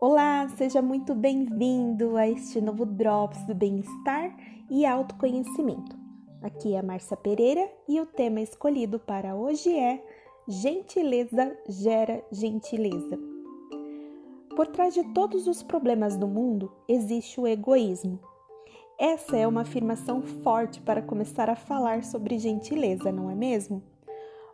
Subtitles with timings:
[0.00, 4.32] Olá, seja muito bem-vindo a este novo Drops do Bem-Estar
[4.70, 5.98] e Autoconhecimento.
[6.40, 10.00] Aqui é a Márcia Pereira e o tema escolhido para hoje é
[10.46, 13.18] Gentileza gera gentileza.
[14.54, 18.20] Por trás de todos os problemas do mundo existe o egoísmo.
[18.96, 23.82] Essa é uma afirmação forte para começar a falar sobre gentileza, não é mesmo?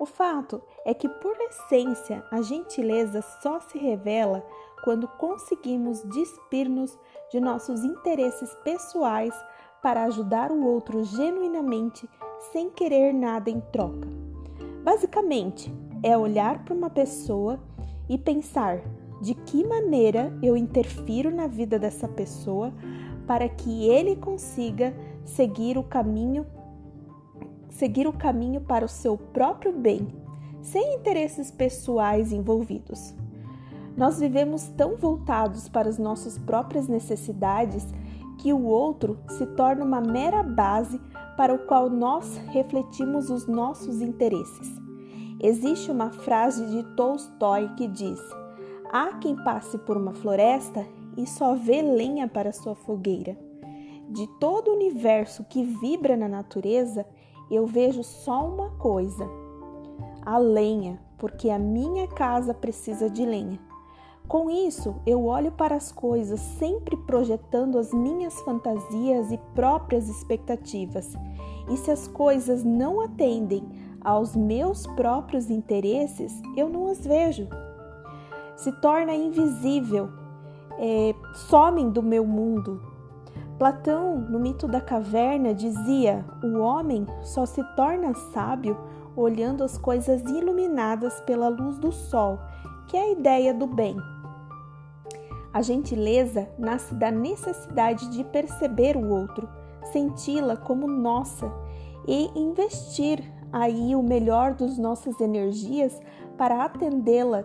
[0.00, 4.44] O fato é que, por essência, a gentileza só se revela
[4.82, 6.98] quando conseguimos despir-nos
[7.30, 9.34] de nossos interesses pessoais
[9.82, 12.08] para ajudar o outro genuinamente
[12.52, 14.08] sem querer nada em troca.
[14.82, 15.72] Basicamente,
[16.02, 17.58] é olhar para uma pessoa
[18.08, 18.80] e pensar
[19.20, 22.72] de que maneira eu interfiro na vida dessa pessoa
[23.26, 26.46] para que ele consiga seguir o caminho
[27.78, 30.08] seguir o caminho para o seu próprio bem,
[30.60, 33.14] sem interesses pessoais envolvidos.
[33.98, 37.84] Nós vivemos tão voltados para as nossas próprias necessidades
[38.38, 41.00] que o outro se torna uma mera base
[41.36, 44.72] para o qual nós refletimos os nossos interesses.
[45.42, 48.20] Existe uma frase de Tolstói que diz:
[48.92, 53.36] Há quem passe por uma floresta e só vê lenha para sua fogueira.
[54.08, 57.04] De todo o universo que vibra na natureza,
[57.50, 59.28] eu vejo só uma coisa:
[60.24, 63.58] a lenha, porque a minha casa precisa de lenha.
[64.28, 71.16] Com isso, eu olho para as coisas sempre projetando as minhas fantasias e próprias expectativas.
[71.70, 73.66] E se as coisas não atendem
[74.02, 77.48] aos meus próprios interesses, eu não as vejo.
[78.54, 80.10] Se torna invisível,
[80.78, 82.82] é, somem do meu mundo,
[83.58, 88.78] Platão, no mito da caverna, dizia: o homem só se torna sábio
[89.16, 92.38] olhando as coisas iluminadas pela luz do sol,
[92.86, 93.96] que é a ideia do bem.
[95.52, 99.48] A gentileza nasce da necessidade de perceber o outro,
[99.92, 101.50] senti-la como nossa
[102.06, 105.98] e investir aí o melhor das nossas energias
[106.36, 107.44] para atendê-la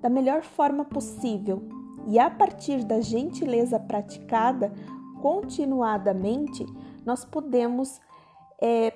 [0.00, 1.62] da melhor forma possível.
[2.06, 4.72] E a partir da gentileza praticada,
[5.20, 6.64] continuadamente,
[7.04, 8.00] nós podemos
[8.60, 8.94] é,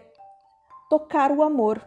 [0.89, 1.87] tocar o amor.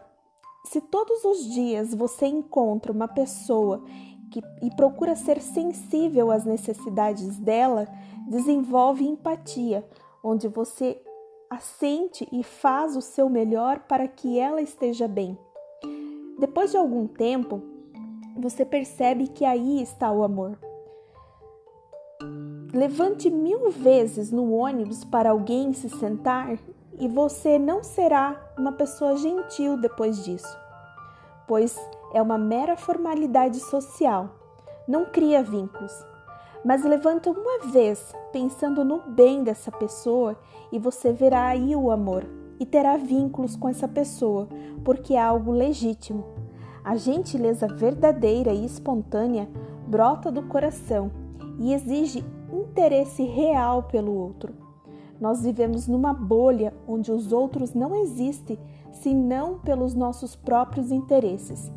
[0.66, 3.84] Se todos os dias você encontra uma pessoa
[4.32, 7.88] que, e procura ser sensível às necessidades dela,
[8.28, 9.88] desenvolve empatia,
[10.24, 11.02] onde você
[11.50, 15.38] assente e faz o seu melhor para que ela esteja bem.
[16.40, 17.62] Depois de algum tempo,
[18.36, 20.58] você percebe que aí está o amor.
[22.74, 26.58] Levante mil vezes no ônibus para alguém se sentar
[27.00, 30.58] e você não será uma pessoa gentil depois disso,
[31.48, 31.78] pois
[32.16, 34.30] é uma mera formalidade social,
[34.88, 35.92] não cria vínculos.
[36.64, 40.40] Mas levanta uma vez pensando no bem dessa pessoa
[40.72, 42.26] e você verá aí o amor
[42.58, 44.48] e terá vínculos com essa pessoa,
[44.86, 46.24] porque é algo legítimo.
[46.86, 49.50] A gentileza verdadeira e espontânea
[49.86, 51.12] brota do coração
[51.60, 54.54] e exige interesse real pelo outro.
[55.20, 58.58] Nós vivemos numa bolha onde os outros não existem
[58.94, 61.70] senão pelos nossos próprios interesses.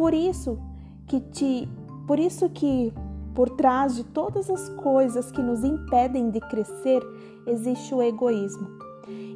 [0.00, 0.58] Por isso
[1.06, 1.68] que te,
[2.06, 2.90] por isso que
[3.34, 7.02] por trás de todas as coisas que nos impedem de crescer
[7.46, 8.66] existe o egoísmo.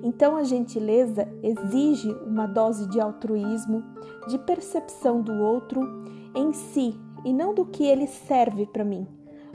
[0.03, 3.85] Então a gentileza exige uma dose de altruísmo,
[4.27, 5.83] de percepção do outro
[6.35, 9.07] em si e não do que ele serve para mim.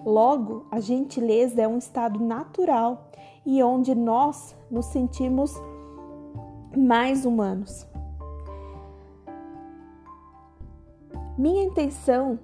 [0.06, 3.09] Logo, a gentileza é um estado natural
[3.44, 5.56] e onde nós nos sentimos
[6.78, 7.89] mais humanos.
[11.40, 12.38] Minha intenção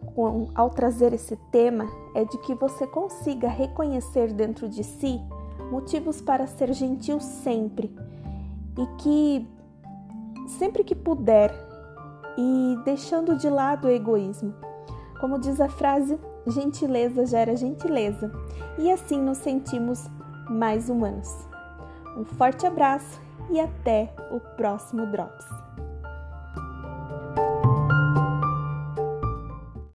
[0.56, 1.85] ao trazer esse tema
[2.16, 5.19] é de que você consiga reconhecer dentro de si
[5.69, 7.94] motivos para ser gentil sempre
[8.78, 9.45] e que
[10.47, 11.53] sempre que puder
[12.38, 14.53] e deixando de lado o egoísmo.
[15.19, 16.17] Como diz a frase,
[16.47, 18.31] gentileza gera gentileza
[18.78, 20.08] e assim nos sentimos
[20.49, 21.46] mais humanos.
[22.16, 23.19] Um forte abraço
[23.52, 25.65] e até o próximo Drops.